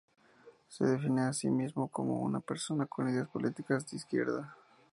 Se 0.67 0.83
define 0.83 1.21
a 1.21 1.31
sí 1.31 1.47
mismo 1.51 1.87
como 1.87 2.21
una 2.23 2.39
persona 2.39 2.87
con 2.87 3.07
ideas 3.07 3.27
políticas 3.29 3.85
de 3.87 3.97
izquierda. 3.97 4.57